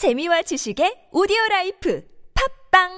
재미와 0.00 0.40
지식의 0.40 1.10
오디오 1.12 1.36
라이프 1.50 2.02
팟빵 2.72 2.88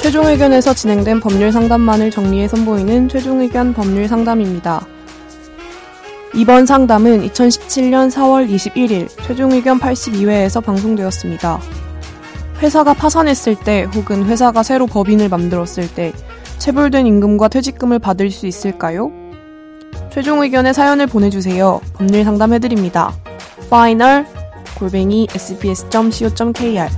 최종 0.00 0.26
의견에서 0.26 0.72
진행된 0.72 1.18
법률 1.18 1.50
상담만을 1.50 2.12
정리해 2.12 2.46
선보이는 2.46 3.08
최종 3.08 3.40
의견 3.40 3.74
법률 3.74 4.06
상담입니다. 4.06 4.86
이번 6.36 6.66
상담은 6.66 7.28
2017년 7.28 8.12
4월 8.12 8.48
21일 8.48 9.08
최종 9.26 9.50
의견 9.50 9.80
82회에서 9.80 10.64
방송되었습니다. 10.64 11.85
회사가 12.62 12.94
파산했을 12.94 13.54
때 13.56 13.82
혹은 13.94 14.24
회사가 14.24 14.62
새로 14.62 14.86
법인을 14.86 15.28
만들었을 15.28 15.94
때 15.94 16.12
체불된 16.58 17.06
임금과 17.06 17.48
퇴직금을 17.48 17.98
받을 17.98 18.30
수 18.30 18.46
있을까요? 18.46 19.10
최종 20.10 20.42
의견의 20.42 20.72
사연을 20.72 21.06
보내주세요. 21.06 21.80
법률 21.94 22.24
상담해드립니다. 22.24 23.12
final 23.66 24.26
골뱅이 24.78 25.26
sbs.co.kr 25.34 26.88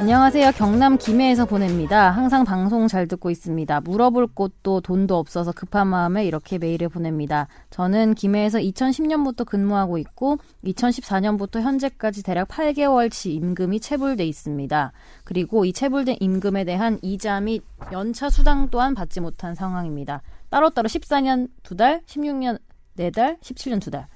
안녕하세요. 0.00 0.52
경남 0.52 0.96
김해에서 0.96 1.44
보냅니다. 1.44 2.10
항상 2.10 2.42
방송 2.42 2.88
잘 2.88 3.06
듣고 3.06 3.28
있습니다. 3.28 3.82
물어볼 3.82 4.28
곳도 4.28 4.80
돈도 4.80 5.14
없어서 5.14 5.52
급한 5.52 5.88
마음에 5.88 6.24
이렇게 6.24 6.56
메일을 6.56 6.88
보냅니다. 6.88 7.48
저는 7.68 8.14
김해에서 8.14 8.60
2010년부터 8.60 9.44
근무하고 9.44 9.98
있고 9.98 10.38
2014년부터 10.64 11.60
현재까지 11.60 12.22
대략 12.22 12.48
8개월치 12.48 13.26
임금이 13.26 13.80
체불돼 13.80 14.24
있습니다. 14.24 14.92
그리고 15.24 15.66
이 15.66 15.74
체불된 15.74 16.16
임금에 16.18 16.64
대한 16.64 16.98
이자 17.02 17.38
및 17.40 17.62
연차 17.92 18.30
수당 18.30 18.70
또한 18.70 18.94
받지 18.94 19.20
못한 19.20 19.54
상황입니다. 19.54 20.22
따로따로 20.48 20.88
14년 20.88 21.48
2달, 21.62 22.06
16년 22.06 22.58
4달, 22.96 23.38
17년 23.42 23.80
2달. 23.80 24.06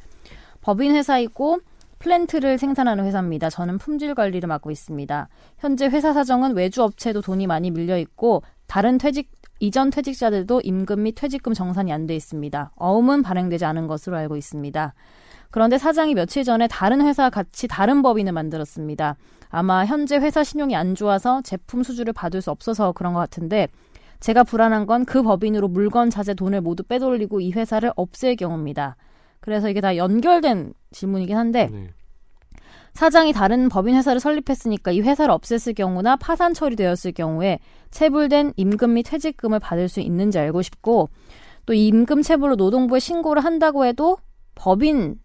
법인 0.62 0.94
회사이고 0.94 1.60
플랜트를 1.98 2.58
생산하는 2.58 3.04
회사입니다. 3.04 3.50
저는 3.50 3.78
품질 3.78 4.14
관리를 4.14 4.46
맡고 4.46 4.70
있습니다. 4.70 5.28
현재 5.58 5.86
회사 5.86 6.12
사정은 6.12 6.54
외주 6.54 6.82
업체도 6.82 7.22
돈이 7.22 7.46
많이 7.46 7.70
밀려 7.70 7.98
있고 7.98 8.42
다른 8.66 8.98
퇴직 8.98 9.30
이전 9.60 9.90
퇴직자들도 9.90 10.62
임금 10.64 11.04
및 11.04 11.14
퇴직금 11.14 11.54
정산이 11.54 11.92
안 11.92 12.06
돼 12.06 12.14
있습니다. 12.16 12.72
어음은 12.76 13.22
발행되지 13.22 13.64
않은 13.64 13.86
것으로 13.86 14.16
알고 14.16 14.36
있습니다. 14.36 14.94
그런데 15.50 15.78
사장이 15.78 16.14
며칠 16.14 16.42
전에 16.42 16.66
다른 16.66 17.00
회사 17.00 17.30
같이 17.30 17.68
다른 17.68 18.02
법인을 18.02 18.32
만들었습니다. 18.32 19.16
아마 19.50 19.86
현재 19.86 20.16
회사 20.16 20.42
신용이 20.42 20.74
안 20.74 20.96
좋아서 20.96 21.40
제품 21.42 21.84
수주를 21.84 22.12
받을 22.12 22.42
수 22.42 22.50
없어서 22.50 22.90
그런 22.92 23.14
것 23.14 23.20
같은데 23.20 23.68
제가 24.18 24.42
불안한 24.42 24.86
건 24.86 25.04
그 25.04 25.22
법인으로 25.22 25.68
물건 25.68 26.10
자재 26.10 26.34
돈을 26.34 26.60
모두 26.60 26.82
빼돌리고 26.82 27.40
이 27.40 27.52
회사를 27.52 27.92
없앨 27.94 28.34
경우입니다. 28.36 28.96
그래서 29.44 29.68
이게 29.68 29.82
다 29.82 29.98
연결된 29.98 30.72
질문이긴 30.90 31.36
한데 31.36 31.68
네. 31.70 31.90
사장이 32.94 33.34
다른 33.34 33.68
법인 33.68 33.94
회사를 33.94 34.20
설립했으니까 34.20 34.90
이 34.92 35.02
회사를 35.02 35.34
없앴을 35.34 35.74
경우나 35.74 36.16
파산 36.16 36.54
처리되었을 36.54 37.12
경우에 37.12 37.58
체불된 37.90 38.54
임금 38.56 38.94
및 38.94 39.02
퇴직금을 39.02 39.58
받을 39.58 39.88
수 39.90 40.00
있는지 40.00 40.38
알고 40.38 40.62
싶고 40.62 41.10
또 41.66 41.74
이 41.74 41.88
임금 41.88 42.22
체불로 42.22 42.56
노동부에 42.56 43.00
신고를 43.00 43.44
한다고 43.44 43.84
해도 43.84 44.16
법인 44.54 45.16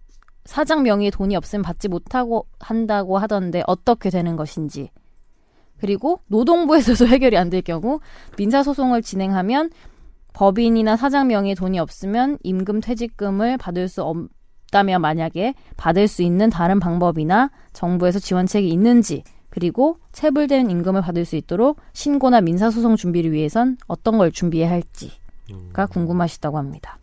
사장 0.43 0.83
명의의 0.83 1.11
돈이 1.11 1.37
없으면 1.37 1.63
받지 1.63 1.87
못하고 1.87 2.45
한다고 2.59 3.17
하던데 3.19 3.63
어떻게 3.67 4.09
되는 4.09 4.35
것인지 4.35 4.89
그리고 5.79 6.19
노동부에서도 6.27 7.07
해결이 7.07 7.37
안 7.37 7.49
될 7.49 7.61
경우 7.61 8.01
민사소송을 8.37 9.01
진행하면 9.01 9.69
법인이나 10.33 10.95
사장 10.95 11.27
명의의 11.27 11.55
돈이 11.55 11.79
없으면 11.79 12.37
임금 12.43 12.81
퇴직금을 12.81 13.57
받을 13.57 13.87
수 13.87 14.03
없다면 14.03 15.01
만약에 15.01 15.53
받을 15.77 16.07
수 16.07 16.21
있는 16.21 16.49
다른 16.49 16.79
방법이나 16.79 17.51
정부에서 17.73 18.19
지원책이 18.19 18.69
있는지 18.69 19.23
그리고 19.49 19.99
체불된 20.11 20.69
임금을 20.69 21.01
받을 21.01 21.25
수 21.25 21.35
있도록 21.35 21.79
신고나 21.93 22.41
민사소송 22.41 22.95
준비를 22.95 23.31
위해선 23.31 23.77
어떤 23.87 24.17
걸 24.17 24.31
준비해야 24.31 24.69
할지가 24.69 25.87
궁금하시다고 25.89 26.57
합니다. 26.57 26.99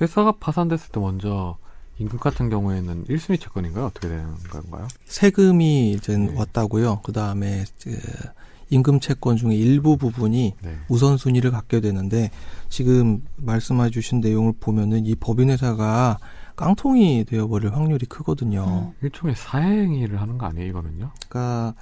회사가 0.00 0.32
파산됐을 0.32 0.92
때 0.92 1.00
먼저 1.00 1.56
임금 1.98 2.18
같은 2.18 2.48
경우에는 2.48 3.04
1순위 3.04 3.40
채권인가요? 3.40 3.86
어떻게 3.86 4.08
되는 4.08 4.34
건가요? 4.50 4.88
세금이 5.04 5.92
이제 5.92 6.16
네. 6.16 6.32
왔다고요. 6.34 7.00
그 7.02 7.12
다음에 7.12 7.64
임금 8.70 9.00
채권 9.00 9.36
중에 9.36 9.54
일부 9.54 9.96
부분이 9.96 10.54
네. 10.62 10.76
우선순위를 10.88 11.50
갖게 11.50 11.80
되는데 11.80 12.30
지금 12.68 13.22
말씀해 13.36 13.90
주신 13.90 14.20
내용을 14.20 14.54
보면은 14.58 15.06
이 15.06 15.14
법인회사가 15.14 16.18
깡통이 16.56 17.24
되어버릴 17.24 17.74
확률이 17.74 18.06
크거든요. 18.06 18.92
일종의 19.02 19.34
사행위를 19.36 20.20
하는 20.20 20.36
거 20.38 20.46
아니에요, 20.46 20.68
이거는요? 20.68 21.10
그러니까 21.28 21.74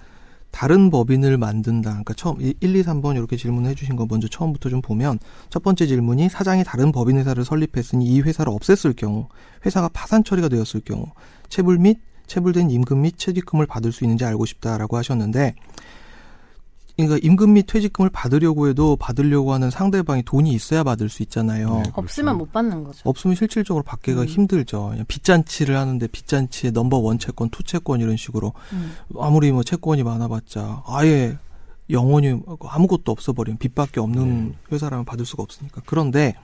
다른 0.50 0.90
법인을 0.90 1.36
만든다. 1.36 1.90
그러니까 1.90 2.14
처음 2.14 2.40
1, 2.40 2.54
2, 2.60 2.82
3번 2.82 3.16
이렇게 3.16 3.36
질문해 3.36 3.74
주신 3.74 3.96
거 3.96 4.06
먼저 4.08 4.28
처음부터 4.28 4.70
좀 4.70 4.80
보면 4.80 5.18
첫 5.50 5.62
번째 5.62 5.86
질문이 5.86 6.28
사장이 6.28 6.64
다른 6.64 6.90
법인 6.92 7.18
회사를 7.18 7.44
설립했으니 7.44 8.06
이 8.06 8.20
회사를 8.20 8.52
없앴을 8.52 8.96
경우 8.96 9.28
회사가 9.66 9.88
파산 9.88 10.24
처리가 10.24 10.48
되었을 10.48 10.80
경우 10.84 11.06
체불 11.48 11.78
및 11.78 12.00
체불된 12.26 12.70
임금 12.70 13.02
및 13.02 13.14
퇴직금을 13.18 13.66
받을 13.66 13.92
수 13.92 14.04
있는지 14.04 14.24
알고 14.24 14.46
싶다라고 14.46 14.96
하셨는데 14.96 15.54
그러니까 16.98 17.20
임금 17.22 17.52
및 17.52 17.66
퇴직금을 17.66 18.10
받으려고 18.10 18.68
해도 18.68 18.96
받으려고 18.96 19.52
하는 19.52 19.70
상대방이 19.70 20.24
돈이 20.24 20.50
있어야 20.52 20.82
받을 20.82 21.08
수 21.08 21.22
있잖아요. 21.22 21.82
네. 21.84 21.90
없으면 21.94 22.36
못 22.36 22.52
받는 22.52 22.82
거죠. 22.82 23.08
없으면 23.08 23.36
실질적으로 23.36 23.84
받기가 23.84 24.22
음. 24.22 24.26
힘들죠. 24.26 24.88
그냥 24.90 25.04
빚잔치를 25.06 25.76
하는데 25.76 26.06
빚잔치에 26.08 26.72
number 26.72 26.98
one 26.98 27.20
채권, 27.20 27.50
two 27.50 27.62
채권 27.62 28.00
이런 28.00 28.16
식으로 28.16 28.52
음. 28.72 28.96
아무리 29.16 29.52
뭐 29.52 29.62
채권이 29.62 30.02
많아봤자 30.02 30.82
아예 30.86 31.38
영원히 31.88 32.40
아무것도 32.60 33.12
없어버리면 33.12 33.58
빚밖에 33.58 34.00
없는 34.00 34.56
회사라면 34.72 35.04
받을 35.04 35.24
수가 35.24 35.44
없으니까. 35.44 35.82
그런데 35.86 36.34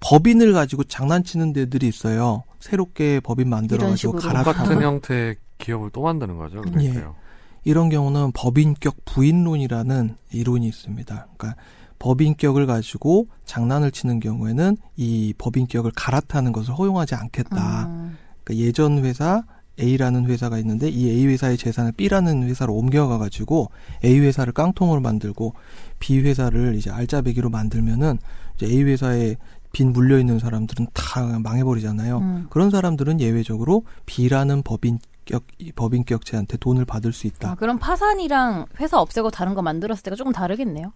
법인을 0.00 0.52
가지고 0.52 0.84
장난치는 0.84 1.54
데들이 1.54 1.88
있어요. 1.88 2.44
새롭게 2.60 3.20
법인 3.20 3.48
만들어가지고 3.48 4.20
식으로. 4.20 4.32
갈아타. 4.32 4.52
똑같은 4.52 4.82
형태의 4.82 5.36
기업을 5.56 5.90
또 5.94 6.02
만드는 6.02 6.36
거죠. 6.36 6.60
그러니까요. 6.60 7.16
이런 7.64 7.88
경우는 7.88 8.32
법인격 8.32 9.04
부인론이라는 9.04 10.16
이론이 10.32 10.66
있습니다. 10.66 11.26
그러니까 11.36 11.60
법인격을 11.98 12.66
가지고 12.66 13.26
장난을 13.44 13.90
치는 13.90 14.20
경우에는 14.20 14.76
이 14.96 15.34
법인격을 15.36 15.92
갈아타는 15.94 16.52
것을 16.52 16.74
허용하지 16.74 17.14
않겠다. 17.14 17.86
음. 17.86 18.16
그러니까 18.44 18.66
예전 18.66 19.04
회사 19.04 19.44
A라는 19.80 20.26
회사가 20.26 20.58
있는데 20.58 20.88
이 20.88 21.08
A 21.08 21.26
회사의 21.26 21.56
재산을 21.56 21.92
B라는 21.92 22.44
회사로 22.44 22.74
옮겨가 22.74 23.18
가지고 23.18 23.70
A 24.04 24.18
회사를 24.18 24.52
깡통으로 24.52 25.00
만들고 25.00 25.54
B 25.98 26.20
회사를 26.20 26.74
이제 26.76 26.90
알짜배기로 26.90 27.50
만들면은 27.50 28.18
이제 28.56 28.66
A 28.66 28.82
회사에 28.82 29.36
빈 29.72 29.92
물려 29.92 30.18
있는 30.18 30.38
사람들은 30.38 30.88
다 30.94 31.38
망해버리잖아요. 31.38 32.18
음. 32.18 32.46
그런 32.50 32.70
사람들은 32.70 33.20
예외적으로 33.20 33.84
B라는 34.06 34.62
법인 34.62 34.98
격 35.28 35.44
법인격체한테 35.76 36.56
돈을 36.56 36.86
받을 36.86 37.12
수 37.12 37.26
있다. 37.26 37.50
아, 37.50 37.54
그럼 37.54 37.78
파산이랑 37.78 38.64
회사 38.80 38.98
없애고 38.98 39.30
다른 39.30 39.52
거 39.54 39.60
만들었을 39.60 40.02
때가 40.02 40.16
조금 40.16 40.32
다르겠네요. 40.32 40.94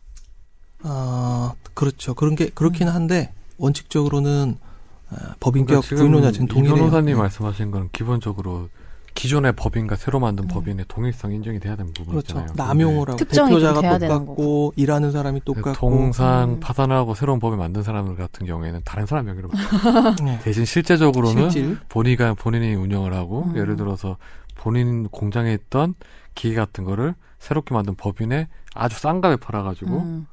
아 0.82 1.52
그렇죠. 1.74 2.14
그런 2.14 2.34
게 2.34 2.48
그렇긴 2.48 2.88
한데 2.88 3.34
원칙적으로는 3.58 4.56
아, 5.10 5.34
법인격 5.38 5.66
그러니까 5.66 5.86
지금 5.86 5.96
부인론 5.98 6.22
자체는 6.22 6.46
이 6.46 6.48
동일해요. 6.48 6.76
변호사님 6.76 7.14
네. 7.14 7.20
말씀하신 7.20 7.70
건 7.70 7.90
기본적으로 7.92 8.70
기존의 9.14 9.52
법인과 9.52 9.96
새로 9.96 10.20
만든 10.20 10.44
음. 10.44 10.48
법인의 10.48 10.86
동일성 10.88 11.32
인정이 11.32 11.60
돼야 11.60 11.76
되는 11.76 11.92
부분 11.92 12.14
그렇죠. 12.14 12.44
남용을 12.56 13.08
하고 13.08 13.16
대표자가 13.16 13.98
똑같고 13.98 14.72
일하는 14.76 15.12
사람이 15.12 15.40
근데 15.44 15.60
똑같고 15.60 15.78
동상 15.78 16.54
음. 16.54 16.60
파산하고 16.60 17.14
새로운 17.14 17.38
법인 17.38 17.58
만든 17.58 17.82
사람들 17.82 18.16
같은 18.16 18.46
경우에는 18.46 18.80
다른 18.84 19.06
사람 19.06 19.26
명의로 19.26 19.50
네. 20.24 20.38
대신 20.42 20.64
실제적으로는 20.64 21.50
실질 21.50 21.78
본인이 21.88 22.16
본인이 22.36 22.74
운영을 22.74 23.12
하고 23.14 23.44
음. 23.44 23.56
예를 23.56 23.76
들어서 23.76 24.16
본인 24.54 25.08
공장에 25.08 25.52
있던 25.54 25.94
기계 26.34 26.54
같은 26.54 26.84
거를 26.84 27.14
새롭게 27.38 27.74
만든 27.74 27.94
법인에 27.94 28.48
아주 28.74 28.98
싼 28.98 29.20
값에 29.20 29.36
팔아가지고 29.36 29.98
음. 29.98 30.26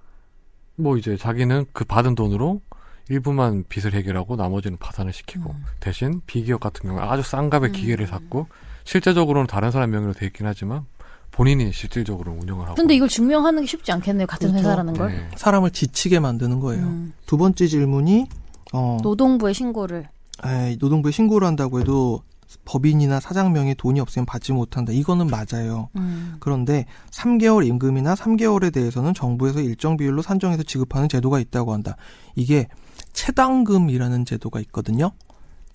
뭐 0.75 0.98
이제 0.98 1.18
자기는 1.18 1.65
그 1.74 1.83
받은 1.83 2.15
돈으로 2.15 2.62
일부만 3.09 3.65
빚을 3.68 3.94
해결하고 3.94 4.36
나머지는 4.36 4.77
파산을 4.77 5.12
시키고 5.12 5.51
음. 5.51 5.65
대신 5.80 6.21
비기업 6.27 6.59
같은 6.62 6.88
경우는 6.88 7.07
아주 7.07 7.24
싼 7.24 7.50
값에 7.50 7.68
음. 7.68 7.71
기계를 7.71 8.07
샀고 8.07 8.48
실제적으로는 8.86 9.48
다른 9.48 9.72
사람 9.72 9.92
명의로 9.92 10.14
돼 10.14 10.26
있긴 10.28 10.46
하지만 10.48 10.86
본인이 11.31 11.72
실질적으로 11.72 12.31
운영을 12.34 12.66
하고 12.66 12.76
근데 12.76 12.96
이걸 12.96 13.08
증명하는 13.08 13.62
게 13.62 13.68
쉽지 13.68 13.92
않겠네요. 13.92 14.28
같은 14.28 14.50
그렇죠. 14.50 14.60
회사라는 14.68 14.94
걸. 14.94 15.12
네. 15.12 15.30
사람을 15.36 15.72
지치게 15.72 16.20
만드는 16.20 16.60
거예요. 16.60 16.84
음. 16.84 17.14
두 17.26 17.38
번째 17.38 17.68
질문이 17.68 18.26
어, 18.74 18.98
노동부에 19.02 19.54
신고를. 19.54 20.08
에이, 20.46 20.78
노동부에 20.80 21.12
신고를 21.12 21.48
한다고 21.48 21.80
해도 21.80 22.22
법인이나 22.66 23.20
사장 23.20 23.54
명의 23.54 23.76
돈이 23.76 24.00
없으면 24.00 24.26
받지 24.26 24.52
못한다. 24.54 24.92
이거는 24.92 25.28
맞아요. 25.28 25.90
음. 25.96 26.36
그런데 26.40 26.86
3개월 27.12 27.66
임금이나 27.68 28.16
3개월에 28.16 28.74
대해서는 28.74 29.14
정부에서 29.14 29.62
일정 29.62 29.98
비율로 29.98 30.22
산정해서 30.22 30.64
지급하는 30.64 31.10
제도가 31.10 31.40
있다고 31.40 31.74
한다. 31.74 31.96
이게 32.36 32.68
체당금이라는 33.14 34.26
제도가 34.26 34.60
있거든요. 34.62 35.12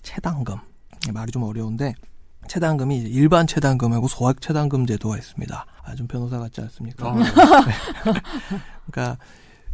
체당금. 0.03 0.57
말이 1.13 1.31
좀 1.31 1.43
어려운데 1.43 1.93
체당금이 2.47 2.97
일반 2.97 3.47
체당금하고 3.47 4.07
소액 4.07 4.41
체당금 4.41 4.85
제도가 4.85 5.17
있습니다. 5.17 5.65
아, 5.83 5.95
좀 5.95 6.07
변호사 6.07 6.39
같지 6.39 6.61
않습니까? 6.61 7.07
아, 7.07 7.15
그러니까 8.89 9.17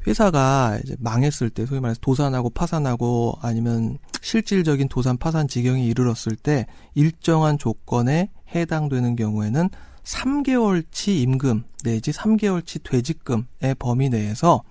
회사가 0.07 0.79
이제 0.83 0.95
망했을 0.99 1.49
때 1.49 1.65
소위 1.65 1.79
말해서 1.79 1.99
도산하고 2.01 2.49
파산하고 2.49 3.37
아니면 3.41 3.99
실질적인 4.21 4.87
도산 4.87 5.17
파산 5.17 5.47
지경에 5.47 5.83
이르렀을 5.85 6.35
때 6.35 6.65
일정한 6.95 7.57
조건에 7.57 8.31
해당되는 8.53 9.15
경우에는 9.15 9.69
3개월치 10.03 11.19
임금 11.21 11.63
내지 11.83 12.11
3개월치 12.11 12.83
퇴직금의 12.83 13.75
범위 13.77 14.09
내에서 14.09 14.63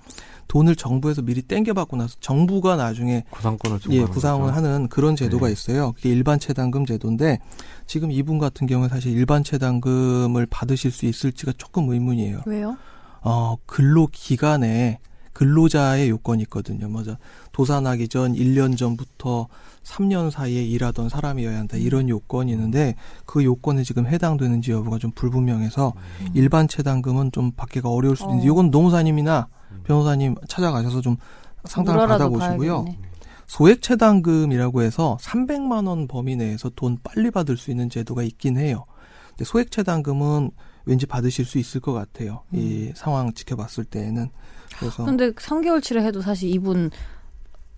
돈을 0.50 0.74
정부에서 0.74 1.22
미리 1.22 1.42
땡겨받고 1.42 1.96
나서 1.96 2.16
정부가 2.18 2.74
나중에 2.74 3.22
구상권을 3.30 3.78
좀 3.78 3.92
예, 3.92 4.02
구상을 4.02 4.46
거죠. 4.46 4.52
하는 4.52 4.88
그런 4.88 5.14
제도가 5.14 5.46
네. 5.46 5.52
있어요. 5.52 5.92
그게 5.92 6.08
일반 6.08 6.40
체당금 6.40 6.84
제도인데 6.86 7.38
지금 7.86 8.10
이분 8.10 8.40
같은 8.40 8.66
경우에 8.66 8.88
사실 8.88 9.12
일반 9.12 9.44
체당금을 9.44 10.46
받으실 10.50 10.90
수 10.90 11.06
있을지가 11.06 11.52
조금 11.56 11.88
의문이에요. 11.88 12.40
왜요? 12.46 12.76
어, 13.22 13.58
근로 13.64 14.08
기간에 14.10 14.98
근로자의 15.34 16.10
요건이 16.10 16.42
있거든요. 16.42 16.88
먼저 16.88 17.16
도산하기 17.52 18.08
전 18.08 18.34
1년 18.34 18.76
전부터 18.76 19.46
3년 19.84 20.32
사이에 20.32 20.64
일하던 20.64 21.10
사람이어야 21.10 21.60
한다. 21.60 21.76
이런 21.76 22.08
요건이 22.08 22.50
있는데 22.50 22.96
그 23.24 23.44
요건에 23.44 23.84
지금 23.84 24.08
해당되는지 24.08 24.72
여부가 24.72 24.98
좀 24.98 25.12
불분명해서 25.12 25.92
일반 26.34 26.66
체당금은 26.66 27.30
좀 27.30 27.52
받기가 27.52 27.88
어려울 27.88 28.16
수도 28.16 28.30
있는데 28.30 28.48
어. 28.48 28.52
이건 28.52 28.72
노무사님이나 28.72 29.46
변호사님 29.84 30.36
찾아가셔서 30.48 31.00
좀 31.00 31.16
상담을 31.64 32.06
받아보시고요. 32.06 32.84
봐야겠네. 32.84 33.10
소액 33.46 33.82
체당금이라고 33.82 34.82
해서 34.82 35.18
300만 35.20 35.88
원 35.88 36.06
범위 36.06 36.36
내에서 36.36 36.70
돈 36.70 36.98
빨리 37.02 37.30
받을 37.30 37.56
수 37.56 37.70
있는 37.70 37.90
제도가 37.90 38.22
있긴 38.22 38.56
해요. 38.56 38.84
근데 39.30 39.44
소액 39.44 39.72
체당금은 39.72 40.52
왠지 40.84 41.06
받으실 41.06 41.44
수 41.44 41.58
있을 41.58 41.80
것 41.80 41.92
같아요. 41.92 42.42
이 42.52 42.92
상황 42.94 43.32
지켜봤을 43.32 43.84
때에는 43.90 44.30
그래서 44.78 45.04
근데 45.04 45.30
3개월치를 45.32 46.02
해도 46.02 46.20
사실 46.22 46.48
이분 46.48 46.90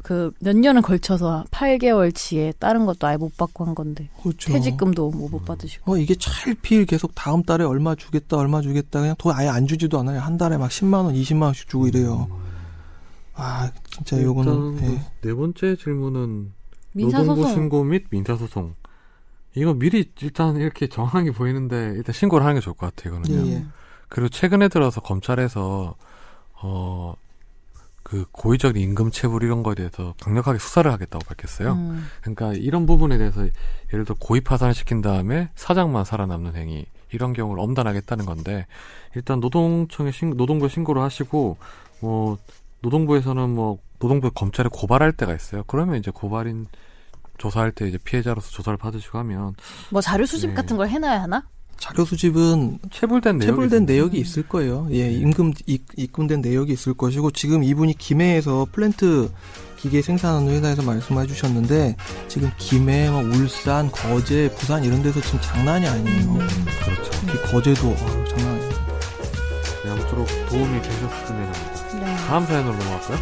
그 0.03 0.33
몇 0.41 0.57
년을 0.57 0.83
걸쳐서 0.83 1.45
8개월치에 1.51 2.59
다른 2.59 2.87
것도 2.87 3.07
아예 3.07 3.17
못 3.17 3.37
받고 3.37 3.65
한 3.65 3.75
건데 3.75 4.09
그렇죠. 4.23 4.53
퇴직금도 4.53 5.11
뭐 5.11 5.29
못 5.29 5.45
받으시고 5.45 5.93
어 5.93 5.97
이게 5.97 6.15
차일피일 6.15 6.87
계속 6.87 7.15
다음 7.15 7.43
달에 7.43 7.65
얼마 7.65 7.95
주겠다 7.95 8.37
얼마 8.37 8.61
주겠다 8.61 9.01
그냥 9.01 9.15
돈 9.19 9.33
아예 9.35 9.49
안 9.49 9.67
주지도 9.67 9.99
않아요. 10.01 10.21
한 10.21 10.37
달에 10.37 10.57
막 10.59 10.69
10만 10.71 11.05
원, 11.05 11.15
20만 11.15 11.43
원씩 11.43 11.69
주고 11.69 11.87
이래요. 11.87 12.29
아 13.35 13.71
진짜 13.91 14.21
요거는 14.23 14.75
일단 14.75 14.91
예. 14.93 15.01
그네 15.21 15.35
번째 15.35 15.77
질문은 15.77 16.53
노동부 16.95 17.19
민사소송 17.35 17.55
신고 17.55 17.85
및 17.85 18.05
민사소송. 18.11 18.75
이거 19.55 19.75
미리 19.75 20.11
일단 20.21 20.57
이렇게 20.57 20.87
정확하게 20.89 21.31
보이는데 21.33 21.95
일단 21.97 22.13
신고를 22.13 22.45
하는 22.45 22.57
게 22.57 22.61
좋을 22.65 22.75
것 22.75 22.95
같아요. 22.95 23.19
이거는요. 23.19 23.47
예, 23.47 23.53
예. 23.55 23.65
그리고 24.09 24.29
최근에 24.29 24.69
들어서 24.69 25.01
검찰에서 25.01 25.95
어. 26.61 27.15
그 28.13 28.27
고의적 28.31 28.77
임금 28.77 29.11
체불 29.11 29.43
이런 29.43 29.63
거에 29.63 29.75
대해서 29.75 30.13
강력하게 30.21 30.59
수사를 30.59 30.93
하겠다고 30.93 31.25
밝혔어요. 31.25 31.73
음. 31.73 32.07
그러니까 32.21 32.53
이런 32.53 32.85
부분에 32.85 33.17
대해서 33.17 33.41
예를 33.91 34.05
들어 34.05 34.15
고의 34.21 34.43
파산을 34.43 34.75
시킨 34.75 35.01
다음에 35.01 35.49
사장만 35.55 36.05
살아남는 36.05 36.55
행위 36.55 36.85
이런 37.11 37.33
경우를 37.33 37.63
엄단하겠다는 37.63 38.27
건데 38.27 38.67
일단 39.15 39.41
노동청에 39.41 40.11
신 40.11 40.37
노동부에 40.37 40.69
신고를 40.69 41.01
하시고 41.01 41.57
뭐 42.03 42.37
노동부에서는 42.83 43.49
뭐 43.49 43.79
노동부 43.99 44.31
검찰에 44.31 44.69
고발할 44.71 45.13
때가 45.13 45.35
있어요. 45.35 45.65
그러면 45.67 45.97
이제 45.97 46.11
고발인 46.11 46.67
조사할 47.39 47.73
때 47.73 47.89
이제 47.89 47.97
피해자로서 47.97 48.51
조사를 48.51 48.77
받으시고 48.77 49.17
하면 49.21 49.55
뭐 49.91 50.03
자료 50.03 50.27
수집 50.27 50.49
네. 50.49 50.55
같은 50.55 50.77
걸 50.77 50.91
해놔야 50.91 51.23
하나? 51.23 51.49
자료 51.83 52.05
수집은 52.05 52.79
체불된 52.93 53.39
내용이 53.39 53.51
체불된. 53.51 53.87
내역이 53.87 54.17
있을 54.17 54.47
거예요. 54.49 54.87
예, 54.93 55.11
임금 55.11 55.53
입, 55.67 55.85
입금된 55.97 56.41
내역이 56.41 56.73
있을 56.73 56.95
것이고 56.95 57.33
지금 57.33 57.65
이분이 57.65 57.95
김해에서 57.99 58.69
플랜트 58.71 59.29
기계 59.79 60.01
생산하는 60.01 60.53
회사에서 60.53 60.83
말씀해 60.83 61.27
주셨는데 61.27 61.97
지금 62.29 62.53
김해, 62.57 63.11
뭐 63.11 63.23
울산, 63.23 63.91
거제, 63.91 64.55
부산 64.57 64.85
이런 64.85 65.03
데서 65.03 65.21
지금 65.23 65.41
장난이 65.41 65.89
아니에요. 65.89 66.39
그렇죠. 66.85 67.11
특히 67.27 67.43
거제도 67.51 67.89
어, 67.89 68.25
장난 68.29 68.55
아니에요. 68.55 68.71
네, 69.85 69.91
아무쪼록 69.91 70.29
도움이 70.51 70.83
되셨으면 70.83 71.53
합니다. 71.53 71.99
네. 71.99 72.17
다음 72.29 72.47
사연으로 72.47 72.77
넘어갈까요? 72.77 73.19